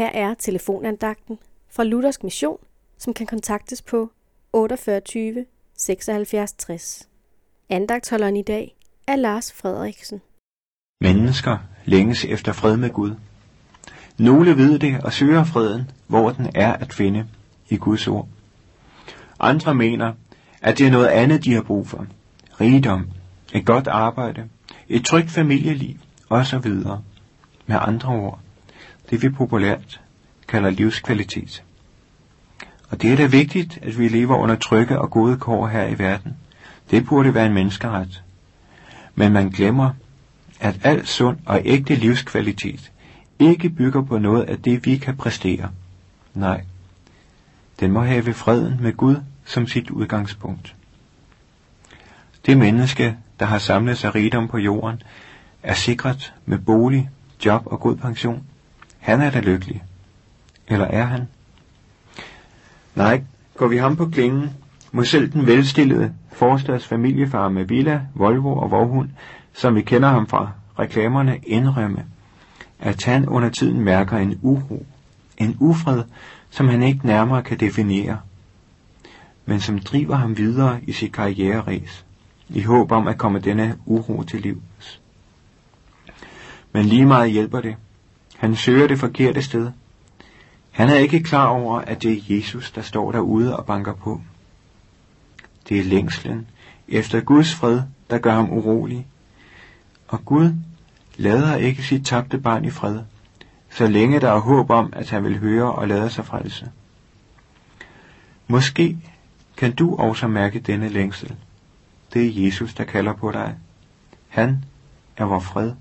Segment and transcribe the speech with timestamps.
[0.00, 1.38] Her er telefonandagten
[1.70, 2.58] fra Luthersk Mission,
[2.98, 4.10] som kan kontaktes på
[4.52, 5.00] 48
[5.74, 7.08] 76 60.
[7.68, 8.76] Andagtholderen i dag
[9.06, 10.20] er Lars Frederiksen.
[11.00, 13.14] Mennesker længes efter fred med Gud.
[14.18, 17.28] Nogle ved det og søger freden, hvor den er at finde
[17.68, 18.28] i Guds ord.
[19.40, 20.12] Andre mener,
[20.62, 22.06] at det er noget andet, de har brug for.
[22.60, 23.10] Rigdom,
[23.52, 24.48] et godt arbejde,
[24.88, 25.96] et trygt familieliv
[26.30, 26.70] osv.
[27.66, 28.40] Med andre ord,
[29.10, 30.00] det vi populært
[30.48, 31.62] kalder livskvalitet.
[32.90, 35.98] Og det er da vigtigt, at vi lever under trygge og gode kår her i
[35.98, 36.36] verden.
[36.90, 38.22] Det burde være en menneskeret.
[39.14, 39.90] Men man glemmer,
[40.60, 42.92] at al sund og ægte livskvalitet
[43.38, 45.70] ikke bygger på noget af det, vi kan præstere.
[46.34, 46.64] Nej,
[47.80, 50.74] den må have freden med Gud som sit udgangspunkt.
[52.46, 55.02] Det menneske, der har samlet sig rigdom på jorden,
[55.62, 57.10] er sikret med bolig,
[57.44, 58.44] job og god pension.
[59.00, 59.82] Han er da lykkelig.
[60.68, 61.28] Eller er han?
[62.94, 63.22] Nej,
[63.56, 64.50] går vi ham på klingen,
[64.92, 69.08] må selv den velstillede forstads familiefar med villa, Volvo og vovhund,
[69.52, 72.04] som vi kender ham fra reklamerne, indrømme,
[72.78, 74.86] at han under tiden mærker en uro,
[75.38, 76.02] en ufred,
[76.50, 78.18] som han ikke nærmere kan definere,
[79.46, 82.04] men som driver ham videre i sit karriereræs,
[82.48, 85.00] i håb om at komme denne uro til livs.
[86.72, 87.76] Men lige meget hjælper det.
[88.40, 89.70] Han søger det forkerte sted.
[90.70, 94.20] Han er ikke klar over, at det er Jesus, der står derude og banker på.
[95.68, 96.46] Det er længslen
[96.88, 99.06] efter Guds fred, der gør ham urolig.
[100.08, 100.54] Og Gud
[101.16, 102.98] lader ikke sit tabte barn i fred,
[103.70, 106.70] så længe der er håb om, at han vil høre og lade sig frelse.
[108.48, 108.98] Måske
[109.56, 111.34] kan du også mærke denne længsel.
[112.14, 113.54] Det er Jesus, der kalder på dig.
[114.28, 114.64] Han
[115.16, 115.72] er vor fred,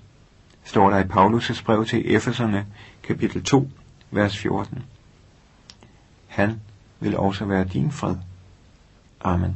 [0.70, 2.66] står der i Paulus' brev til Efeserne,
[3.04, 3.70] kapitel 2,
[4.12, 4.84] vers 14.
[6.28, 6.62] Han
[7.00, 8.16] vil også være din fred.
[9.22, 9.56] Amen.